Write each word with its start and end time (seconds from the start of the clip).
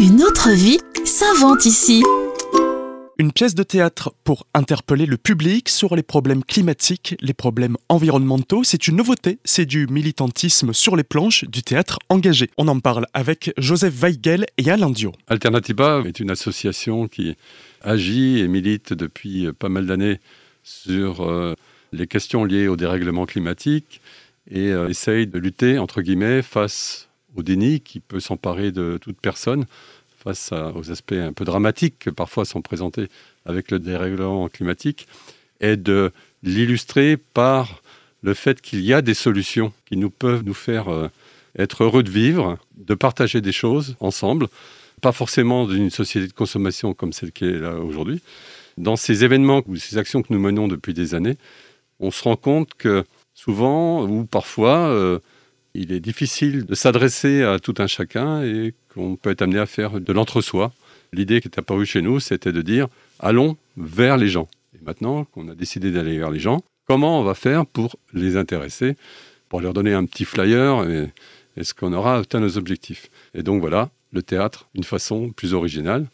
Une 0.00 0.22
autre 0.22 0.50
vie 0.52 0.78
s'invente 1.04 1.66
ici. 1.66 2.04
Une 3.18 3.32
pièce 3.32 3.56
de 3.56 3.64
théâtre 3.64 4.14
pour 4.22 4.46
interpeller 4.54 5.06
le 5.06 5.16
public 5.16 5.68
sur 5.68 5.96
les 5.96 6.04
problèmes 6.04 6.44
climatiques, 6.44 7.16
les 7.20 7.34
problèmes 7.34 7.76
environnementaux. 7.88 8.62
C'est 8.62 8.86
une 8.86 8.94
nouveauté, 8.94 9.40
c'est 9.42 9.66
du 9.66 9.88
militantisme 9.88 10.72
sur 10.72 10.94
les 10.94 11.02
planches 11.02 11.46
du 11.46 11.64
théâtre 11.64 11.98
engagé. 12.10 12.48
On 12.58 12.68
en 12.68 12.78
parle 12.78 13.06
avec 13.12 13.52
Joseph 13.58 13.92
Weigel 13.92 14.46
et 14.56 14.70
Alain 14.70 14.90
Dio. 14.90 15.10
Alternativa 15.26 16.00
est 16.06 16.20
une 16.20 16.30
association 16.30 17.08
qui 17.08 17.36
agit 17.82 18.38
et 18.38 18.46
milite 18.46 18.92
depuis 18.92 19.52
pas 19.52 19.68
mal 19.68 19.86
d'années 19.86 20.20
sur 20.62 21.28
euh, 21.28 21.56
les 21.92 22.06
questions 22.06 22.44
liées 22.44 22.68
au 22.68 22.76
dérèglement 22.76 23.26
climatique 23.26 24.00
et 24.48 24.68
euh, 24.68 24.88
essaye 24.88 25.26
de 25.26 25.40
lutter, 25.40 25.76
entre 25.80 26.02
guillemets, 26.02 26.42
face 26.42 27.07
au 27.36 27.42
déni 27.42 27.80
qui 27.80 28.00
peut 28.00 28.20
s'emparer 28.20 28.72
de 28.72 28.98
toute 29.00 29.20
personne 29.20 29.66
face 30.18 30.52
aux 30.74 30.90
aspects 30.90 31.12
un 31.12 31.32
peu 31.32 31.44
dramatiques 31.44 31.98
que 32.00 32.10
parfois 32.10 32.44
sont 32.44 32.60
présentés 32.60 33.08
avec 33.46 33.70
le 33.70 33.78
dérèglement 33.78 34.48
climatique, 34.48 35.06
est 35.60 35.76
de 35.76 36.12
l'illustrer 36.42 37.16
par 37.16 37.82
le 38.22 38.34
fait 38.34 38.60
qu'il 38.60 38.80
y 38.80 38.92
a 38.92 39.02
des 39.02 39.14
solutions 39.14 39.72
qui 39.86 39.96
nous 39.96 40.10
peuvent 40.10 40.42
nous 40.44 40.54
faire 40.54 40.88
euh, 40.88 41.08
être 41.58 41.84
heureux 41.84 42.02
de 42.02 42.10
vivre, 42.10 42.58
de 42.76 42.94
partager 42.94 43.40
des 43.40 43.52
choses 43.52 43.96
ensemble, 44.00 44.48
pas 45.00 45.12
forcément 45.12 45.66
d'une 45.66 45.90
société 45.90 46.26
de 46.26 46.32
consommation 46.32 46.94
comme 46.94 47.12
celle 47.12 47.32
qui 47.32 47.44
est 47.44 47.58
là 47.58 47.76
aujourd'hui. 47.76 48.20
Dans 48.76 48.96
ces 48.96 49.24
événements 49.24 49.62
ou 49.66 49.76
ces 49.76 49.98
actions 49.98 50.22
que 50.22 50.32
nous 50.32 50.40
menons 50.40 50.68
depuis 50.68 50.94
des 50.94 51.14
années, 51.14 51.36
on 52.00 52.10
se 52.10 52.22
rend 52.22 52.36
compte 52.36 52.74
que 52.74 53.04
souvent 53.34 54.04
ou 54.04 54.24
parfois, 54.24 54.88
euh, 54.88 55.20
il 55.78 55.92
est 55.92 56.00
difficile 56.00 56.64
de 56.66 56.74
s'adresser 56.74 57.44
à 57.44 57.60
tout 57.60 57.74
un 57.78 57.86
chacun 57.86 58.42
et 58.42 58.74
qu'on 58.92 59.14
peut 59.16 59.30
être 59.30 59.42
amené 59.42 59.60
à 59.60 59.66
faire 59.66 60.00
de 60.00 60.12
l'entre-soi. 60.12 60.72
L'idée 61.12 61.40
qui 61.40 61.46
est 61.46 61.58
apparue 61.58 61.86
chez 61.86 62.02
nous, 62.02 62.18
c'était 62.18 62.52
de 62.52 62.62
dire 62.62 62.88
allons 63.20 63.56
vers 63.76 64.16
les 64.16 64.28
gens. 64.28 64.48
Et 64.74 64.84
maintenant 64.84 65.24
qu'on 65.24 65.48
a 65.48 65.54
décidé 65.54 65.92
d'aller 65.92 66.18
vers 66.18 66.30
les 66.30 66.40
gens, 66.40 66.62
comment 66.86 67.20
on 67.20 67.22
va 67.22 67.34
faire 67.34 67.64
pour 67.64 67.96
les 68.12 68.36
intéresser, 68.36 68.96
pour 69.48 69.60
leur 69.60 69.72
donner 69.72 69.94
un 69.94 70.04
petit 70.04 70.24
flyer 70.24 70.88
et 70.90 71.10
est-ce 71.56 71.74
qu'on 71.74 71.92
aura 71.92 72.18
atteint 72.18 72.40
nos 72.40 72.58
objectifs 72.58 73.08
Et 73.34 73.44
donc 73.44 73.60
voilà, 73.60 73.90
le 74.12 74.22
théâtre, 74.22 74.68
une 74.74 74.84
façon 74.84 75.30
plus 75.30 75.54
originale 75.54 76.06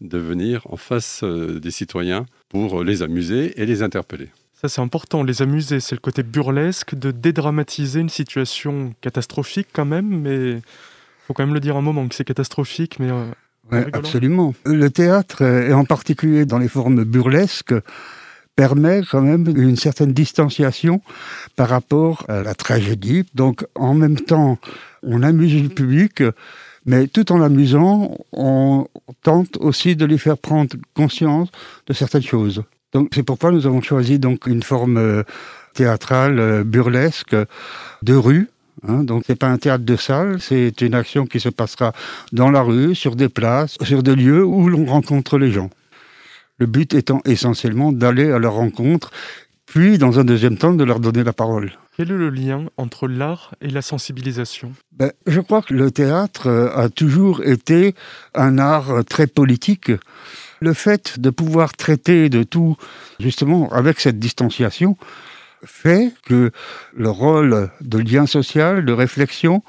de 0.00 0.18
venir 0.18 0.62
en 0.70 0.76
face 0.76 1.20
euh, 1.22 1.60
des 1.60 1.70
citoyens 1.70 2.26
pour 2.48 2.82
les 2.82 3.02
amuser 3.02 3.60
et 3.60 3.66
les 3.66 3.82
interpeller. 3.82 4.30
Ça, 4.62 4.68
c'est 4.68 4.80
important, 4.80 5.24
les 5.24 5.42
amuser. 5.42 5.80
C'est 5.80 5.96
le 5.96 6.00
côté 6.00 6.22
burlesque 6.22 6.94
de 6.94 7.10
dédramatiser 7.10 7.98
une 7.98 8.08
situation 8.08 8.94
catastrophique 9.00 9.66
quand 9.72 9.84
même, 9.84 10.20
mais 10.20 10.60
faut 11.26 11.34
quand 11.34 11.44
même 11.44 11.54
le 11.54 11.58
dire 11.58 11.76
un 11.76 11.80
moment 11.82 12.06
que 12.06 12.14
c'est 12.14 12.24
catastrophique, 12.24 13.00
mais. 13.00 13.10
Euh, 13.10 13.84
absolument. 13.92 14.54
Le 14.64 14.88
théâtre, 14.88 15.42
et 15.42 15.72
en 15.72 15.84
particulier 15.84 16.44
dans 16.44 16.58
les 16.58 16.68
formes 16.68 17.02
burlesques, 17.02 17.74
permet 18.54 19.02
quand 19.10 19.22
même 19.22 19.48
une 19.48 19.76
certaine 19.76 20.12
distanciation 20.12 21.00
par 21.56 21.68
rapport 21.68 22.24
à 22.28 22.42
la 22.42 22.54
tragédie. 22.54 23.24
Donc, 23.34 23.64
en 23.74 23.94
même 23.94 24.20
temps, 24.20 24.58
on 25.02 25.24
amuse 25.24 25.60
le 25.60 25.70
public, 25.70 26.22
mais 26.86 27.08
tout 27.08 27.32
en 27.32 27.38
l'amusant, 27.38 28.16
on 28.32 28.86
tente 29.22 29.56
aussi 29.56 29.96
de 29.96 30.04
lui 30.04 30.18
faire 30.18 30.38
prendre 30.38 30.76
conscience 30.94 31.48
de 31.88 31.92
certaines 31.92 32.22
choses. 32.22 32.62
Donc 32.92 33.08
c'est 33.14 33.22
pourquoi 33.22 33.50
nous 33.50 33.66
avons 33.66 33.80
choisi 33.80 34.18
donc 34.18 34.46
une 34.46 34.62
forme 34.62 34.98
euh, 34.98 35.22
théâtrale 35.74 36.38
euh, 36.38 36.64
burlesque 36.64 37.36
de 38.02 38.14
rue. 38.14 38.48
Hein, 38.86 39.04
donc 39.04 39.24
c'est 39.26 39.36
pas 39.36 39.48
un 39.48 39.58
théâtre 39.58 39.84
de 39.84 39.96
salle, 39.96 40.40
c'est 40.40 40.80
une 40.80 40.94
action 40.94 41.26
qui 41.26 41.40
se 41.40 41.48
passera 41.48 41.92
dans 42.32 42.50
la 42.50 42.62
rue, 42.62 42.94
sur 42.94 43.16
des 43.16 43.28
places, 43.28 43.76
sur 43.82 44.02
des 44.02 44.16
lieux 44.16 44.44
où 44.44 44.68
l'on 44.68 44.84
rencontre 44.86 45.38
les 45.38 45.52
gens. 45.52 45.70
Le 46.58 46.66
but 46.66 46.92
étant 46.94 47.20
essentiellement 47.24 47.92
d'aller 47.92 48.30
à 48.30 48.38
leur 48.38 48.54
rencontre, 48.54 49.10
puis 49.66 49.98
dans 49.98 50.18
un 50.18 50.24
deuxième 50.24 50.58
temps 50.58 50.74
de 50.74 50.84
leur 50.84 51.00
donner 51.00 51.22
la 51.22 51.32
parole. 51.32 51.72
Quel 51.96 52.10
est 52.10 52.16
le 52.16 52.30
lien 52.30 52.66
entre 52.76 53.06
l'art 53.06 53.54
et 53.60 53.68
la 53.68 53.82
sensibilisation? 53.82 54.72
Ben, 54.92 55.12
Je 55.26 55.40
crois 55.40 55.62
que 55.62 55.74
le 55.74 55.90
théâtre 55.90 56.48
euh, 56.48 56.76
a 56.76 56.88
toujours 56.88 57.42
été 57.44 57.94
un 58.34 58.58
art 58.58 59.04
très 59.08 59.26
politique. 59.26 59.92
Le 60.62 60.74
fait 60.74 61.18
de 61.18 61.30
pouvoir 61.30 61.72
traiter 61.72 62.28
de 62.28 62.44
tout, 62.44 62.76
justement, 63.18 63.68
avec 63.72 63.98
cette 63.98 64.20
distanciation, 64.20 64.96
fait 65.64 66.14
que 66.24 66.52
le 66.94 67.10
rôle 67.10 67.68
de 67.80 67.98
lien 67.98 68.26
social, 68.26 68.84
de 68.84 68.92
réflexion 68.92 69.64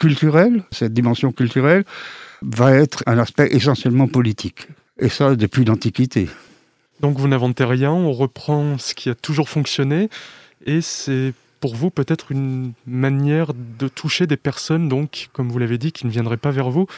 culturelle, 0.00 0.64
cette 0.72 0.92
dimension 0.92 1.30
culturelle, 1.30 1.84
va 2.42 2.74
être 2.74 3.04
un 3.06 3.18
aspect 3.18 3.54
essentiellement 3.54 4.08
politique. 4.08 4.66
Et 4.98 5.08
ça 5.08 5.36
depuis 5.36 5.64
l'Antiquité. 5.64 6.28
Donc 7.00 7.18
vous 7.18 7.28
n'inventez 7.28 7.64
rien, 7.64 7.92
on 7.92 8.12
reprend 8.12 8.78
ce 8.78 8.94
qui 8.94 9.10
a 9.10 9.14
toujours 9.14 9.48
fonctionné, 9.48 10.10
et 10.66 10.80
c'est 10.80 11.34
pour 11.60 11.76
vous 11.76 11.90
peut-être 11.90 12.32
une 12.32 12.72
manière 12.84 13.52
de 13.54 13.86
toucher 13.86 14.26
des 14.26 14.36
personnes, 14.36 14.88
donc, 14.88 15.28
comme 15.32 15.50
vous 15.50 15.58
l'avez 15.60 15.78
dit, 15.78 15.92
qui 15.92 16.04
ne 16.04 16.10
viendraient 16.10 16.36
pas 16.36 16.50
vers 16.50 16.70
vous, 16.70 16.88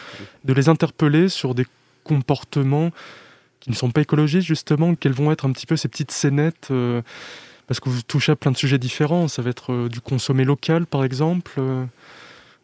de 0.44 0.54
les 0.54 0.70
interpeller 0.70 1.28
sur 1.28 1.54
des 1.54 1.66
comportements 2.04 2.90
qui 3.64 3.70
ne 3.70 3.74
sont 3.74 3.90
pas 3.90 4.02
écologistes, 4.02 4.46
justement, 4.46 4.94
quelles 4.94 5.14
vont 5.14 5.32
être 5.32 5.46
un 5.46 5.52
petit 5.52 5.64
peu 5.64 5.78
ces 5.78 5.88
petites 5.88 6.10
scénettes 6.10 6.68
euh, 6.70 7.00
Parce 7.66 7.80
que 7.80 7.88
vous 7.88 8.02
touchez 8.02 8.30
à 8.30 8.36
plein 8.36 8.50
de 8.50 8.58
sujets 8.58 8.76
différents. 8.76 9.26
Ça 9.26 9.40
va 9.40 9.48
être 9.48 9.72
euh, 9.72 9.88
du 9.88 10.02
consommé 10.02 10.44
local, 10.44 10.84
par 10.84 11.02
exemple. 11.02 11.52
Euh. 11.56 11.86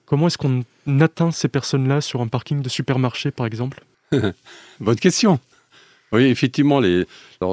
comment 0.04 0.26
est-ce 0.26 0.36
qu'on 0.36 0.62
atteint 1.00 1.30
ces 1.30 1.48
personnes-là 1.48 2.02
sur 2.02 2.20
un 2.20 2.28
parking 2.28 2.60
de 2.60 2.68
supermarché, 2.68 3.30
par 3.30 3.46
exemple? 3.46 3.82
Bonne 4.80 4.96
question. 4.96 5.40
Oui, 6.12 6.24
effectivement, 6.24 6.80
les... 6.80 7.06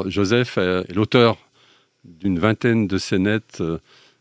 Joseph 0.07 0.57
est 0.57 0.93
l'auteur 0.93 1.37
d'une 2.03 2.39
vingtaine 2.39 2.85
de 2.85 2.97
scénettes 2.97 3.63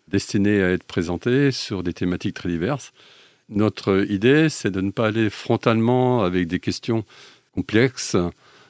destinées 0.06 0.62
à 0.62 0.70
être 0.70 0.84
présentées 0.84 1.50
sur 1.50 1.82
des 1.82 1.93
thématiques 1.93 2.34
très 2.34 2.48
diverses. 2.48 2.93
Notre 3.48 4.06
idée, 4.08 4.48
c'est 4.50 4.70
de 4.70 4.81
ne 4.81 4.93
pas 4.93 5.08
aller 5.08 5.31
frontalement 5.31 6.22
avec 6.22 6.47
des 6.47 6.60
questions 6.60 7.04
complexes 7.53 8.16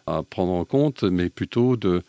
à 0.06 0.22
prendre 0.22 0.52
en 0.52 0.64
compte, 0.64 1.02
mais 1.04 1.28
plutôt 1.28 1.76
de, 1.76 2.02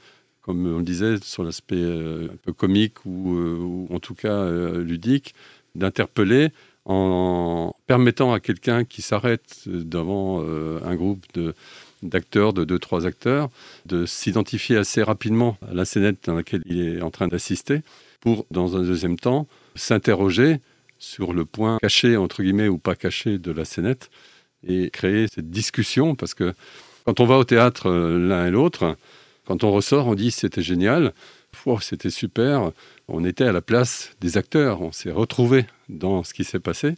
comme 0.47 0.65
on 0.65 0.77
le 0.77 0.83
disait, 0.83 1.17
sur 1.21 1.43
l'aspect 1.43 1.75
euh, 1.75 2.29
un 2.31 2.37
peu 2.37 2.53
comique 2.53 3.05
ou, 3.05 3.35
euh, 3.35 3.93
en 3.93 3.99
tout 3.99 4.15
cas 4.15 4.29
euh, 4.29 4.81
ludique, 4.81 5.35
d'interpeller 5.75 6.49
en 6.85 7.75
permettant 7.85 8.31
à 8.31 8.39
quelqu'un 8.39 8.85
qui 8.85 9.01
s'arrête 9.01 9.63
devant 9.67 10.41
un 10.41 10.95
groupe 10.95 11.25
de, 11.33 11.53
d'acteurs, 12.01 12.53
de 12.53 12.63
deux, 12.63 12.79
trois 12.79 13.05
acteurs, 13.05 13.49
de 13.85 14.05
s'identifier 14.05 14.77
assez 14.77 15.03
rapidement 15.03 15.57
à 15.69 15.73
la 15.73 15.83
scénette 15.83 16.19
dans 16.25 16.35
laquelle 16.35 16.61
il 16.65 16.79
est 16.79 17.01
en 17.01 17.11
train 17.11 17.27
d'assister, 17.27 17.81
pour, 18.21 18.45
dans 18.51 18.77
un 18.77 18.83
deuxième 18.83 19.19
temps, 19.19 19.47
s'interroger 19.75 20.61
sur 20.97 21.33
le 21.33 21.43
point 21.43 21.77
caché, 21.81 22.15
entre 22.15 22.41
guillemets, 22.41 22.69
ou 22.69 22.77
pas 22.77 22.95
caché 22.95 23.37
de 23.37 23.51
la 23.51 23.65
scénette, 23.65 24.09
et 24.65 24.89
créer 24.89 25.27
cette 25.27 25.49
discussion, 25.49 26.15
parce 26.15 26.33
que 26.33 26.53
quand 27.07 27.22
on 27.22 27.25
va 27.25 27.38
au 27.38 27.45
théâtre 27.45 27.90
euh, 27.90 28.19
l'un 28.19 28.47
et 28.47 28.51
l'autre, 28.51 28.97
quand 29.45 29.63
on 29.63 29.72
ressort, 29.72 30.07
on 30.07 30.13
dit 30.13 30.29
c'était 30.29 30.62
génial, 30.62 31.13
c'était 31.79 32.09
super, 32.09 32.73
on 33.07 33.23
était 33.23 33.45
à 33.45 33.53
la 33.53 33.62
place 33.62 34.12
des 34.19 34.38
acteurs, 34.38 34.81
on 34.81 34.91
s'est 34.91 35.12
retrouvé 35.12 35.66
dans 35.88 36.25
ce 36.25 36.34
qui 36.34 36.44
s'est 36.44 36.59
passé, 36.59 36.95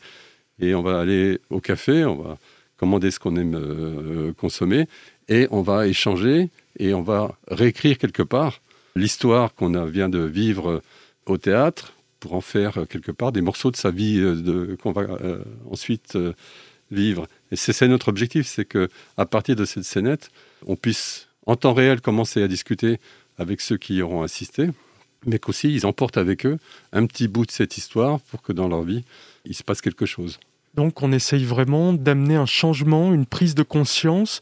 et 0.60 0.74
on 0.74 0.82
va 0.82 1.00
aller 1.00 1.40
au 1.52 1.60
café, 1.60 2.06
on 2.06 2.16
va 2.16 2.40
commander 2.78 3.12
ce 3.12 3.20
qu'on 3.20 3.36
aime 3.36 3.54
euh, 3.56 4.34
consommer, 4.34 4.88
et 5.28 5.48
on 5.52 5.62
va 5.62 5.86
échanger, 5.86 6.50
et 6.80 6.96
on 6.96 7.04
va 7.04 7.36
réécrire 7.48 8.00
quelque 8.00 8.24
part 8.24 8.62
l'histoire 8.96 9.54
qu'on 9.54 9.86
vient 9.86 10.10
de 10.10 10.24
vivre 10.24 10.82
au 11.28 11.38
théâtre 11.38 11.94
pour 12.20 12.34
en 12.34 12.42
faire 12.42 12.88
quelque 12.90 13.12
part 13.12 13.32
des 13.32 13.42
morceaux 13.42 13.70
de 13.70 13.78
sa 13.78 13.92
vie 13.92 14.20
euh, 14.20 14.76
qu'on 14.82 14.92
va 14.92 15.06
ensuite 15.70 16.18
vivre. 16.90 17.28
Et 17.52 17.56
c'est 17.56 17.88
notre 17.88 18.10
objectif, 18.10 18.48
c'est 18.48 18.66
que 18.66 18.90
à 19.18 19.26
partir 19.26 19.56
de 19.56 19.66
cette 19.66 19.84
scénette, 19.84 20.30
on 20.68 20.76
puisse 20.76 21.28
en 21.46 21.56
temps 21.56 21.74
réel 21.74 22.02
commencer 22.02 22.44
à 22.44 22.48
discuter 22.48 23.00
avec 23.38 23.62
ceux 23.62 23.78
qui 23.78 23.96
y 23.96 24.02
auront 24.02 24.22
assisté, 24.22 24.70
mais 25.26 25.40
qu'aussi 25.40 25.74
ils 25.74 25.86
emportent 25.86 26.18
avec 26.18 26.46
eux 26.46 26.58
un 26.94 27.06
petit 27.06 27.28
bout 27.28 27.46
de 27.46 27.52
cette 27.52 27.78
histoire 27.78 28.20
pour 28.20 28.42
que 28.42 28.54
dans 28.54 28.68
leur 28.68 28.84
vie, 28.84 29.04
il 29.46 29.56
se 29.56 29.64
passe 29.64 29.82
quelque 29.82 30.06
chose. 30.06 30.40
Donc 30.76 31.02
on 31.02 31.12
essaye 31.12 31.44
vraiment 31.44 31.94
d'amener 31.94 32.36
un 32.36 32.46
changement, 32.46 33.14
une 33.14 33.26
prise 33.26 33.56
de 33.56 33.64
conscience. 33.64 34.40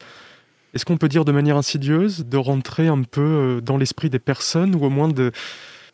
Est-ce 0.74 0.84
qu'on 0.84 0.98
peut 0.98 1.08
dire 1.08 1.24
de 1.24 1.32
manière 1.32 1.56
insidieuse, 1.56 2.26
de 2.26 2.36
rentrer 2.36 2.88
un 2.88 3.02
peu 3.02 3.22
euh, 3.22 3.60
dans 3.62 3.78
l'esprit 3.78 4.10
des 4.10 4.18
personnes 4.18 4.74
ou 4.74 4.84
au 4.84 4.90
moins 4.90 5.08
de, 5.08 5.32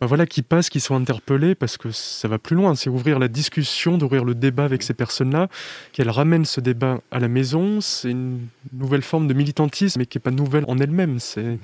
voilà, 0.06 0.26
qui 0.26 0.42
passent, 0.42 0.70
qui 0.70 0.80
sont 0.80 0.94
interpellés, 0.94 1.54
parce 1.54 1.76
que 1.76 1.90
ça 1.90 2.28
va 2.28 2.38
plus 2.38 2.56
loin. 2.56 2.74
C'est 2.74 2.90
ouvrir 2.90 3.18
la 3.18 3.28
discussion, 3.28 3.98
d'ouvrir 3.98 4.24
le 4.24 4.34
débat 4.34 4.64
avec 4.64 4.82
ces 4.82 4.94
personnes-là, 4.94 5.48
qu'elles 5.92 6.10
ramènent 6.10 6.44
ce 6.44 6.60
débat 6.60 7.00
à 7.10 7.18
la 7.18 7.28
maison. 7.28 7.80
C'est 7.80 8.10
une 8.10 8.40
nouvelle 8.72 9.02
forme 9.02 9.28
de 9.28 9.34
militantisme, 9.34 10.00
mais 10.00 10.06
qui 10.06 10.18
n'est 10.18 10.22
pas 10.22 10.30
nouvelle 10.30 10.64
en 10.68 10.78
elle-même. 10.78 11.18
C'est 11.18 11.58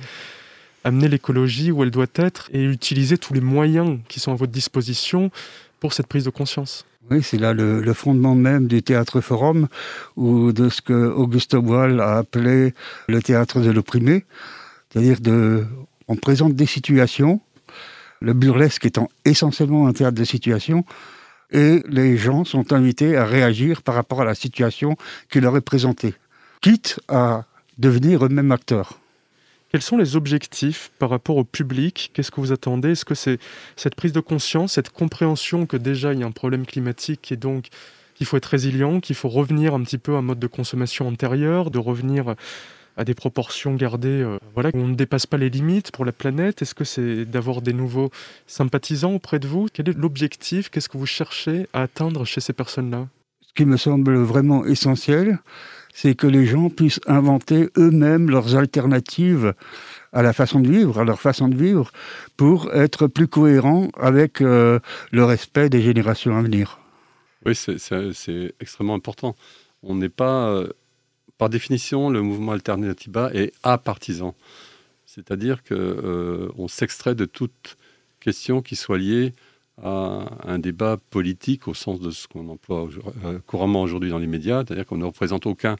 amener 0.84 1.08
l'écologie 1.08 1.70
où 1.70 1.82
elle 1.82 1.90
doit 1.90 2.06
être 2.14 2.48
et 2.52 2.64
utiliser 2.64 3.18
tous 3.18 3.34
les 3.34 3.40
moyens 3.40 3.98
qui 4.08 4.20
sont 4.20 4.32
à 4.32 4.36
votre 4.36 4.52
disposition 4.52 5.30
pour 5.78 5.92
cette 5.92 6.06
prise 6.06 6.24
de 6.24 6.30
conscience. 6.30 6.84
Oui, 7.10 7.22
c'est 7.22 7.38
là 7.38 7.52
le, 7.52 7.92
fondement 7.92 8.36
même 8.36 8.68
du 8.68 8.82
théâtre 8.82 9.20
forum 9.20 9.66
ou 10.16 10.52
de 10.52 10.68
ce 10.68 10.80
que 10.80 10.92
Auguste 10.92 11.56
Boal 11.56 12.00
a 12.00 12.18
appelé 12.18 12.72
le 13.08 13.20
théâtre 13.20 13.60
de 13.60 13.70
l'opprimé. 13.70 14.24
C'est-à-dire 14.90 15.20
de, 15.20 15.66
on 16.06 16.16
présente 16.16 16.54
des 16.54 16.66
situations, 16.66 17.40
le 18.20 18.32
burlesque 18.32 18.86
étant 18.86 19.08
essentiellement 19.24 19.86
un 19.86 19.92
théâtre 19.92 20.16
de 20.16 20.24
situation, 20.24 20.84
et 21.50 21.82
les 21.88 22.16
gens 22.16 22.44
sont 22.44 22.72
invités 22.72 23.16
à 23.16 23.24
réagir 23.24 23.82
par 23.82 23.94
rapport 23.94 24.20
à 24.20 24.24
la 24.24 24.34
situation 24.34 24.96
qui 25.30 25.40
leur 25.40 25.56
est 25.56 25.62
présentée, 25.62 26.14
quitte 26.60 27.00
à 27.08 27.44
devenir 27.78 28.24
eux-mêmes 28.24 28.52
acteurs. 28.52 29.00
Quels 29.70 29.82
sont 29.82 29.96
les 29.96 30.16
objectifs 30.16 30.90
par 30.98 31.10
rapport 31.10 31.36
au 31.36 31.44
public? 31.44 32.10
Qu'est-ce 32.12 32.30
que 32.30 32.40
vous 32.40 32.52
attendez? 32.52 32.90
Est-ce 32.90 33.04
que 33.04 33.14
c'est 33.14 33.38
cette 33.76 33.94
prise 33.94 34.12
de 34.12 34.20
conscience, 34.20 34.72
cette 34.72 34.90
compréhension 34.90 35.64
que 35.64 35.76
déjà 35.76 36.12
il 36.12 36.18
y 36.18 36.22
a 36.24 36.26
un 36.26 36.32
problème 36.32 36.66
climatique 36.66 37.30
et 37.30 37.36
donc 37.36 37.68
qu'il 38.16 38.26
faut 38.26 38.36
être 38.36 38.46
résilient, 38.46 39.00
qu'il 39.00 39.14
faut 39.14 39.28
revenir 39.28 39.74
un 39.74 39.82
petit 39.82 39.98
peu 39.98 40.14
à 40.16 40.18
un 40.18 40.22
mode 40.22 40.40
de 40.40 40.46
consommation 40.48 41.06
antérieur, 41.06 41.70
de 41.70 41.78
revenir 41.78 42.34
à 42.96 43.04
des 43.04 43.14
proportions 43.14 43.74
gardées, 43.74 44.22
euh, 44.22 44.38
voilà, 44.54 44.70
on 44.74 44.88
ne 44.88 44.94
dépasse 44.94 45.26
pas 45.26 45.36
les 45.36 45.50
limites 45.50 45.90
pour 45.90 46.04
la 46.04 46.12
planète 46.12 46.62
Est-ce 46.62 46.74
que 46.74 46.84
c'est 46.84 47.24
d'avoir 47.24 47.62
des 47.62 47.72
nouveaux 47.72 48.10
sympathisants 48.46 49.14
auprès 49.14 49.38
de 49.38 49.46
vous? 49.46 49.68
Quel 49.72 49.88
est 49.88 49.96
l'objectif? 49.96 50.70
Qu'est-ce 50.70 50.88
que 50.88 50.98
vous 50.98 51.06
cherchez 51.06 51.66
à 51.72 51.82
atteindre 51.82 52.24
chez 52.24 52.40
ces 52.40 52.52
personnes-là? 52.52 53.08
Ce 53.40 53.52
qui 53.54 53.64
me 53.64 53.76
semble 53.76 54.16
vraiment 54.16 54.64
essentiel, 54.64 55.38
c'est 55.92 56.14
que 56.14 56.26
les 56.26 56.46
gens 56.46 56.70
puissent 56.70 57.00
inventer 57.06 57.68
eux-mêmes 57.76 58.30
leurs 58.30 58.56
alternatives 58.56 59.54
à 60.12 60.22
la 60.22 60.32
façon 60.32 60.60
de 60.60 60.68
vivre, 60.68 61.00
à 61.00 61.04
leur 61.04 61.20
façon 61.20 61.48
de 61.48 61.56
vivre, 61.56 61.90
pour 62.36 62.72
être 62.74 63.06
plus 63.06 63.28
cohérents 63.28 63.88
avec 63.98 64.40
euh, 64.40 64.78
le 65.10 65.24
respect 65.24 65.68
des 65.68 65.82
générations 65.82 66.36
à 66.36 66.42
venir. 66.42 66.78
Oui, 67.46 67.54
c'est 67.54 68.54
extrêmement 68.60 68.94
important. 68.94 69.34
On 69.82 69.94
n'est 69.94 70.10
pas, 70.10 70.48
euh, 70.48 70.68
par 71.40 71.48
définition, 71.48 72.10
le 72.10 72.20
mouvement 72.20 72.52
Alternativa 72.52 73.30
est 73.32 73.54
apartisan. 73.62 74.34
C'est-à-dire 75.06 75.64
qu'on 75.64 75.74
euh, 75.74 76.68
s'extrait 76.68 77.14
de 77.14 77.24
toute 77.24 77.78
question 78.20 78.60
qui 78.60 78.76
soit 78.76 78.98
liée 78.98 79.32
à 79.82 80.26
un 80.44 80.58
débat 80.58 80.98
politique 81.08 81.66
au 81.66 81.72
sens 81.72 81.98
de 81.98 82.10
ce 82.10 82.28
qu'on 82.28 82.46
emploie 82.50 82.90
euh, 83.24 83.38
couramment 83.46 83.80
aujourd'hui 83.80 84.10
dans 84.10 84.18
les 84.18 84.26
médias, 84.26 84.62
c'est-à-dire 84.66 84.84
qu'on 84.84 84.98
ne 84.98 85.06
représente 85.06 85.46
aucun 85.46 85.76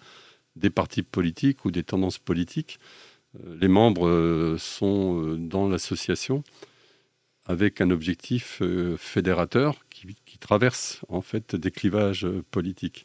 des 0.57 0.71
partis 0.71 1.03
politiques 1.03 1.67
ou 1.67 1.71
des 1.71 1.83
tendances 1.83 2.17
politiques. 2.17 2.81
Euh, 3.37 3.55
les 3.61 3.69
membres 3.69 4.09
euh, 4.09 4.57
sont 4.57 5.37
dans 5.37 5.69
l'association 5.69 6.43
avec 7.45 7.83
un 7.83 7.91
objectif 7.91 8.62
fédérateur 8.97 9.75
qui, 9.91 10.39
traverse 10.39 11.01
en 11.09 11.21
fait 11.21 11.55
des 11.55 11.71
clivages 11.71 12.27
politiques. 12.51 13.05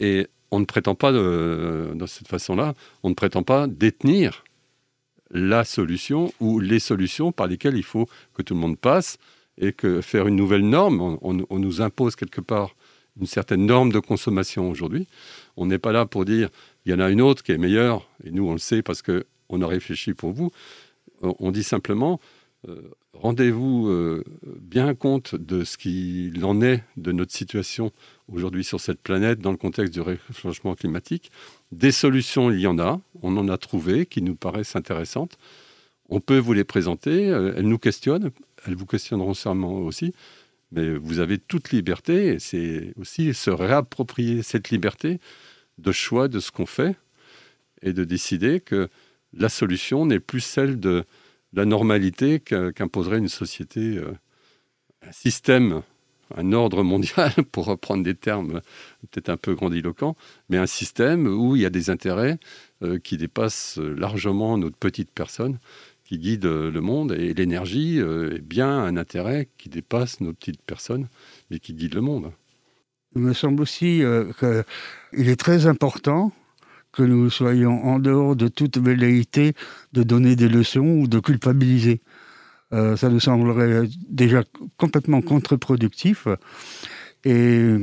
Et 0.00 0.26
on 0.50 0.60
ne 0.60 0.64
prétend 0.64 0.94
pas, 0.94 1.12
de, 1.12 1.92
de 1.94 2.06
cette 2.06 2.28
façon-là, 2.28 2.74
on 3.02 3.10
ne 3.10 3.14
prétend 3.14 3.42
pas 3.42 3.66
détenir 3.66 4.44
la 5.30 5.64
solution 5.64 6.32
ou 6.40 6.58
les 6.58 6.78
solutions 6.78 7.32
par 7.32 7.46
lesquelles 7.46 7.76
il 7.76 7.84
faut 7.84 8.08
que 8.34 8.42
tout 8.42 8.54
le 8.54 8.60
monde 8.60 8.78
passe 8.78 9.18
et 9.58 9.72
que 9.72 10.00
faire 10.00 10.26
une 10.26 10.36
nouvelle 10.36 10.68
norme, 10.68 11.18
on, 11.20 11.58
nous 11.58 11.82
impose 11.82 12.16
quelque 12.16 12.40
part 12.40 12.74
une 13.20 13.26
certaine 13.26 13.66
norme 13.66 13.90
de 13.90 13.98
consommation 13.98 14.70
aujourd'hui. 14.70 15.06
On 15.56 15.66
n'est 15.66 15.78
pas 15.78 15.92
là 15.92 16.06
pour 16.06 16.24
dire 16.24 16.48
il 16.86 16.92
y 16.92 16.94
en 16.94 17.00
a 17.00 17.10
une 17.10 17.20
autre 17.20 17.42
qui 17.42 17.52
est 17.52 17.58
meilleure, 17.58 18.08
et 18.24 18.30
nous 18.30 18.46
on 18.48 18.52
le 18.52 18.58
sait 18.58 18.82
parce 18.82 19.02
qu'on 19.02 19.62
a 19.62 19.66
réfléchi 19.66 20.14
pour 20.14 20.32
vous. 20.32 20.52
On 21.20 21.50
dit 21.50 21.64
simplement 21.64 22.20
euh, 22.22 22.37
rendez-vous 23.12 23.88
euh, 23.88 24.24
bien 24.60 24.94
compte 24.94 25.34
de 25.34 25.64
ce 25.64 25.76
qu'il 25.76 26.44
en 26.44 26.60
est 26.60 26.82
de 26.96 27.12
notre 27.12 27.32
situation 27.32 27.92
aujourd'hui 28.28 28.64
sur 28.64 28.80
cette 28.80 29.00
planète 29.00 29.40
dans 29.40 29.50
le 29.50 29.56
contexte 29.56 29.92
du 29.94 30.00
réchauffement 30.00 30.74
climatique. 30.74 31.30
Des 31.72 31.92
solutions, 31.92 32.50
il 32.50 32.60
y 32.60 32.66
en 32.66 32.78
a, 32.78 33.00
on 33.22 33.36
en 33.36 33.48
a 33.48 33.58
trouvé 33.58 34.06
qui 34.06 34.22
nous 34.22 34.34
paraissent 34.34 34.76
intéressantes. 34.76 35.38
On 36.08 36.20
peut 36.20 36.38
vous 36.38 36.52
les 36.52 36.64
présenter, 36.64 37.28
euh, 37.30 37.52
elles 37.56 37.68
nous 37.68 37.78
questionnent, 37.78 38.30
elles 38.66 38.76
vous 38.76 38.86
questionneront 38.86 39.34
sûrement 39.34 39.78
aussi, 39.80 40.14
mais 40.72 40.96
vous 40.96 41.18
avez 41.18 41.38
toute 41.38 41.70
liberté, 41.70 42.34
et 42.34 42.38
c'est 42.38 42.92
aussi 42.98 43.32
se 43.34 43.50
réapproprier 43.50 44.42
cette 44.42 44.70
liberté 44.70 45.18
de 45.78 45.92
choix 45.92 46.28
de 46.28 46.40
ce 46.40 46.50
qu'on 46.50 46.66
fait 46.66 46.96
et 47.82 47.92
de 47.92 48.04
décider 48.04 48.60
que 48.60 48.88
la 49.32 49.48
solution 49.48 50.06
n'est 50.06 50.20
plus 50.20 50.40
celle 50.40 50.80
de 50.80 51.04
la 51.52 51.64
normalité 51.64 52.40
qu'imposerait 52.40 53.18
une 53.18 53.28
société, 53.28 53.96
euh, 53.96 54.12
un 55.02 55.12
système, 55.12 55.82
un 56.34 56.52
ordre 56.52 56.82
mondial, 56.82 57.32
pour 57.52 57.66
reprendre 57.66 58.04
des 58.04 58.14
termes 58.14 58.60
peut-être 59.10 59.30
un 59.30 59.36
peu 59.36 59.54
grandiloquents, 59.54 60.16
mais 60.48 60.58
un 60.58 60.66
système 60.66 61.26
où 61.26 61.56
il 61.56 61.62
y 61.62 61.66
a 61.66 61.70
des 61.70 61.90
intérêts 61.90 62.38
euh, 62.82 62.98
qui 62.98 63.16
dépassent 63.16 63.78
largement 63.78 64.58
notre 64.58 64.76
petite 64.76 65.10
personne 65.10 65.58
qui 66.04 66.18
guide 66.18 66.44
le 66.44 66.80
monde 66.80 67.12
et 67.12 67.34
l'énergie 67.34 68.00
euh, 68.00 68.36
est 68.36 68.40
bien 68.40 68.70
un 68.70 68.96
intérêt 68.96 69.48
qui 69.58 69.68
dépasse 69.68 70.20
nos 70.22 70.32
petites 70.32 70.62
personnes 70.62 71.08
et 71.50 71.58
qui 71.60 71.74
guide 71.74 71.94
le 71.94 72.00
monde. 72.00 72.32
Il 73.14 73.22
me 73.22 73.34
semble 73.34 73.62
aussi 73.62 74.02
qu'il 74.38 75.28
est 75.28 75.40
très 75.40 75.66
important 75.66 76.32
que 76.92 77.02
nous 77.02 77.30
soyons 77.30 77.84
en 77.84 77.98
dehors 77.98 78.36
de 78.36 78.48
toute 78.48 78.78
velléité 78.78 79.54
de 79.92 80.02
donner 80.02 80.36
des 80.36 80.48
leçons 80.48 81.00
ou 81.00 81.06
de 81.06 81.20
culpabiliser. 81.20 82.00
ça 82.70 83.08
nous 83.08 83.20
semblerait 83.20 83.88
déjà 84.08 84.42
complètement 84.76 85.22
contre-productif. 85.22 86.28
Et 87.24 87.76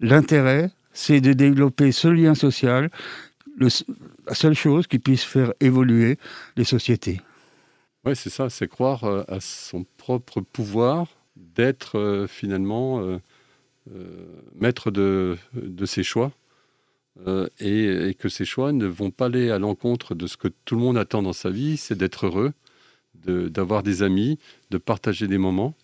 l'intérêt, 0.00 0.70
c'est 0.92 1.20
de 1.20 1.32
développer 1.32 1.92
ce 1.92 2.08
lien 2.08 2.34
social 2.34 2.90
la 3.58 4.34
seule 4.34 4.54
chose 4.54 4.86
qui 4.86 4.98
puisse 4.98 5.24
faire 5.24 5.52
évoluer 5.60 6.18
les 6.56 6.64
sociétés. 6.64 7.20
Oui, 8.04 8.14
c'est 8.14 8.30
ça, 8.30 8.50
c'est 8.50 8.68
croire 8.68 9.04
euh, 9.04 9.24
à 9.28 9.40
son 9.40 9.84
propre 9.96 10.40
pouvoir 10.40 11.08
d'être 11.36 11.98
euh, 11.98 12.26
finalement 12.26 13.00
euh, 13.00 13.18
maître 14.54 14.90
de, 14.90 15.36
de, 15.54 15.86
ses 15.86 16.02
choix 16.02 16.32
et, 17.60 18.14
que 18.18 18.28
ces 18.28 18.44
choix 18.44 18.72
ne 18.72 18.86
vont 18.86 19.10
pas 19.10 19.26
aller 19.26 19.50
à 19.50 19.58
l'encontre 19.58 20.14
de 20.14 20.26
ce 20.26 20.36
que 20.36 20.48
tout 20.64 20.76
le 20.76 20.82
monde 20.82 20.98
attend 20.98 21.22
dans 21.22 21.32
sa 21.32 21.50
vie, 21.50 21.76
c'est 21.76 21.96
d'être 21.96 22.26
heureux, 22.26 22.52
d'avoir 23.24 23.82
des 23.82 24.02
amis, 24.02 24.38
de 24.70 24.78
partager 24.78 25.26
des 25.26 25.38
moments, 25.38 25.74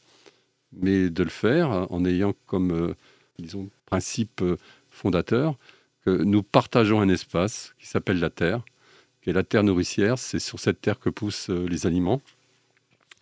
mais 0.73 1.11
de 1.11 1.23
le 1.23 1.31
faire 1.31 1.87
en 1.91 2.05
ayant 2.05 2.35
comme, 2.47 2.95
disons, 3.39 3.71
principe 3.87 4.43
fondateur 4.91 5.57
que 6.05 6.11
nous 6.11 6.43
partageons 6.43 7.01
un 7.01 7.09
espace 7.09 7.75
qui 7.79 7.87
s'appelle 7.87 8.19
la 8.19 8.31
terre, 8.31 8.63
qui 9.23 9.31
est 9.31 9.33
la 9.33 9.45
terre 9.45 9.63
nourricière. 9.63 10.19
C'est 10.19 10.39
sur 10.39 10.59
cette 10.59 10.81
terre 10.81 10.99
que 10.99 11.11
poussent 11.11 11.51
euh, 11.51 11.67
les 11.69 11.87
aliments, 11.87 12.21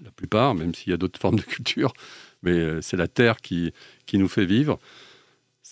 la 0.03 0.11
plupart, 0.11 0.55
même 0.55 0.75
s'il 0.75 0.91
y 0.91 0.95
a 0.95 0.97
d'autres 0.97 1.21
formes 1.21 1.37
de 1.37 1.43
culture, 1.43 1.93
mais 2.43 2.53
euh, 2.53 2.81
c'est 2.81 2.97
la 2.97 3.09
terre 3.09 3.37
qui, 3.37 3.73
qui 4.07 4.19
nous 4.19 4.29
fait 4.29 4.47
vivre. 4.47 4.79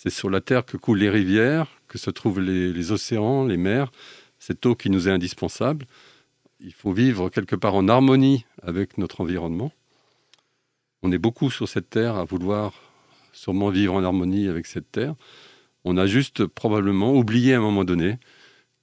C'est 0.01 0.11
sur 0.11 0.31
la 0.31 0.41
terre 0.41 0.65
que 0.65 0.77
coulent 0.77 1.01
les 1.01 1.11
rivières, 1.11 1.67
que 1.89 1.99
se 1.99 2.09
trouvent 2.11 2.39
les, 2.39 2.93
océans, 2.93 3.45
les 3.45 3.57
mers, 3.57 3.91
cette 4.39 4.65
eau 4.65 4.77
qui 4.77 4.91
nous 4.91 5.09
est 5.09 5.11
indispensable. 5.11 5.87
Il 6.61 6.73
faut 6.73 6.93
vivre 6.93 7.31
quelque 7.31 7.57
part 7.57 7.75
en 7.75 7.89
harmonie 7.89 8.45
avec 8.63 8.97
notre 8.97 9.23
environnement. 9.23 9.73
On 11.03 11.11
est 11.11 11.19
beaucoup 11.19 11.51
sur 11.51 11.69
cette 11.69 11.91
terre 11.91 12.15
à 12.15 12.23
vouloir 12.23 12.75
sûrement 13.33 13.71
vivre 13.71 13.95
en 13.95 14.05
harmonie 14.05 14.47
avec 14.47 14.67
cette 14.67 14.89
terre. 14.93 15.17
On 15.83 15.97
a 15.97 16.07
juste 16.07 16.47
probablement 16.47 17.13
oublié 17.13 17.55
à 17.55 17.57
un 17.57 17.63
moment 17.63 17.83
donné 17.83 18.19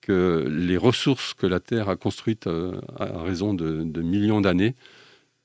que 0.01 0.45
les 0.49 0.75
ressources 0.75 1.33
que 1.33 1.47
la 1.47 1.61
Terre 1.61 1.87
a 1.87 1.95
construites 1.95 2.47
euh, 2.47 2.81
à 2.99 3.23
raison 3.23 3.53
de, 3.53 4.01
millions 4.01 4.41
d'années, 4.41 4.75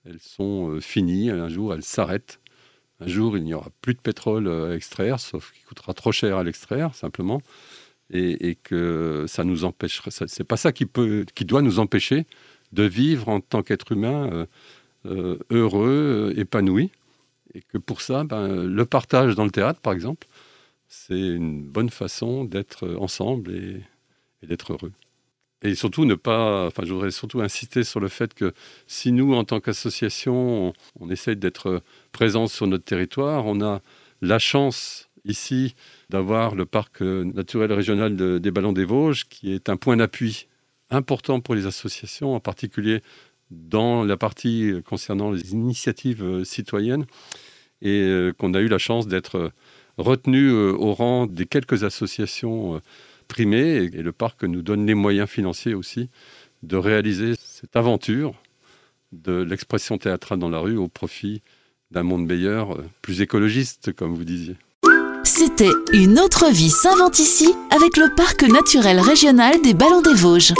elles 0.05 0.19
sont 0.19 0.71
euh, 0.71 0.81
finies. 0.81 1.31
Un 1.31 1.49
jour, 1.49 1.73
elles 1.73 1.85
s'arrêtent. 1.85 2.41
Un 3.01 3.07
jour, 3.07 3.37
il 3.37 3.45
n'y 3.45 3.55
aura 3.55 3.71
plus 3.81 3.95
de 3.95 4.01
pétrole 4.01 4.49
à 4.49 4.75
extraire, 4.75 5.21
sauf 5.21 5.53
qu'il 5.53 5.65
coûtera 5.65 5.95
trop 5.95 6.13
cher 6.13 6.37
à 6.37 6.45
l'extraire, 6.45 6.95
simplement. 6.95 7.41
Et, 8.13 8.57
que 8.65 9.25
ça 9.29 9.45
nous 9.45 9.65
empêcherait. 9.65 10.11
C'est 10.11 10.43
pas 10.43 10.57
ça 10.57 10.73
qui, 10.73 10.85
peut, 10.85 11.25
qui 11.35 11.45
doit 11.45 11.63
nous 11.63 11.79
empêcher 11.79 12.27
de 12.73 12.83
vivre 12.83 13.29
en 13.29 13.41
tant 13.41 13.63
qu'être 13.63 13.93
humain 13.93 14.47
euh, 15.07 15.39
heureux, 15.51 16.35
épanoui. 16.37 16.91
Et 17.55 17.63
que 17.63 17.79
pour 17.79 18.01
ça, 18.01 18.25
ben, 18.25 18.65
le 18.65 18.85
partage 18.85 19.35
dans 19.35 19.45
le 19.45 19.51
théâtre, 19.51 19.81
par 19.81 19.93
exemple, 19.93 20.27
c'est 20.89 21.19
une 21.19 21.63
bonne 21.63 21.89
façon 21.89 22.45
d'être 22.45 22.97
ensemble 22.99 23.53
et, 23.53 23.83
d'être 24.47 24.73
heureux. 24.73 24.93
Et 25.63 25.75
surtout, 25.75 26.05
ne 26.05 26.15
pas. 26.15 26.67
Enfin, 26.67 26.85
je 26.87 26.93
voudrais 26.93 27.11
surtout 27.11 27.41
insister 27.41 27.85
sur 27.85 28.01
le 28.01 28.09
fait 28.09 28.33
que 28.33 28.55
si 28.87 29.13
nous, 29.13 29.35
en 29.35 29.45
tant 29.45 29.61
qu'association, 29.61 30.73
on, 30.99 31.11
essaye 31.11 31.37
d'être 31.37 31.83
présents 32.13 32.47
sur 32.47 32.67
notre 32.67 32.85
territoire, 32.85 33.47
on 33.47 33.61
a 33.61 33.83
la 34.23 34.39
chance 34.39 35.09
ici 35.27 35.75
d'avoir 36.09 36.55
le 36.55 36.65
parc 36.65 37.03
naturel 37.03 37.73
régional 37.73 38.41
des 38.41 38.51
Ballons 38.51 38.73
des 38.73 38.87
Vosges, 38.87 39.29
qui 39.29 39.53
est 39.53 39.69
un 39.69 39.77
point 39.77 39.99
d'appui 39.99 40.47
important 40.89 41.41
pour 41.41 41.55
les 41.55 41.67
associations, 41.67 42.35
en 42.35 42.41
particulier 42.41 43.03
dans 43.51 44.03
la 44.05 44.17
partie 44.17 44.73
concernant 44.87 45.31
les 45.31 45.53
initiatives 45.53 46.45
citoyennes 46.45 47.05
et 47.83 48.31
qu'on 48.39 48.55
a 48.55 48.61
eu 48.61 48.69
la 48.69 48.79
chance 48.79 49.09
d'être 49.09 49.53
retenu 49.99 50.51
au 50.51 50.95
rang 50.95 51.27
des 51.27 51.47
quelques 51.47 51.85
associations 51.85 52.81
et 53.39 54.03
le 54.03 54.13
parc 54.13 54.45
nous 54.45 54.63
donne 54.63 54.87
les 54.87 54.95
moyens 54.95 55.29
financiers 55.29 55.75
aussi 55.75 56.11
de 56.63 56.77
réaliser 56.77 57.35
cette 57.39 57.77
aventure 57.77 58.35
de 59.13 59.43
l'expression 59.43 59.99
théâtrale 59.99 60.39
dans 60.39 60.51
la 60.51 60.59
rue 60.59 60.77
au 60.77 60.89
profit 60.89 61.43
d'un 61.91 62.03
monde 62.03 62.27
meilleur, 62.27 62.79
plus 63.03 63.21
écologiste, 63.23 63.93
comme 63.93 64.15
vous 64.15 64.25
disiez. 64.25 64.57
C'était 65.25 65.73
Une 65.93 66.19
autre 66.19 66.51
vie 66.53 66.71
s'invente 66.71 67.19
ici 67.19 67.53
avec 67.71 67.97
le 67.97 68.15
parc 68.15 68.43
naturel 68.43 69.01
régional 69.01 69.61
des 69.63 69.75
Ballons 69.75 70.03
des 70.03 70.15
Vosges. 70.15 70.55